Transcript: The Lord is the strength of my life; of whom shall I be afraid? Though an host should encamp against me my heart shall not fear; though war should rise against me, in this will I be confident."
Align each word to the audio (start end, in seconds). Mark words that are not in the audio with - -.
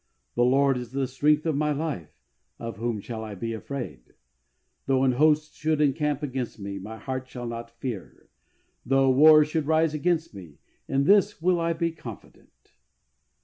The 0.33 0.43
Lord 0.43 0.79
is 0.79 0.93
the 0.93 1.05
strength 1.05 1.45
of 1.45 1.55
my 1.55 1.71
life; 1.71 2.23
of 2.57 2.77
whom 2.77 3.01
shall 3.01 3.23
I 3.23 3.35
be 3.35 3.53
afraid? 3.53 4.15
Though 4.87 5.03
an 5.03 5.11
host 5.11 5.53
should 5.53 5.79
encamp 5.79 6.23
against 6.23 6.57
me 6.59 6.79
my 6.79 6.97
heart 6.97 7.27
shall 7.27 7.45
not 7.45 7.77
fear; 7.79 8.27
though 8.83 9.11
war 9.11 9.45
should 9.45 9.67
rise 9.67 9.93
against 9.93 10.33
me, 10.33 10.57
in 10.87 11.03
this 11.03 11.39
will 11.39 11.59
I 11.61 11.73
be 11.73 11.91
confident." 11.91 12.73